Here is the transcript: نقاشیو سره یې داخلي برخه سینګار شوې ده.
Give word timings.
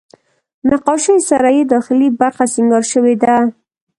نقاشیو 0.69 1.17
سره 1.29 1.49
یې 1.57 1.63
داخلي 1.73 2.09
برخه 2.21 2.43
سینګار 2.53 2.83
شوې 2.91 3.15
ده. 3.21 3.37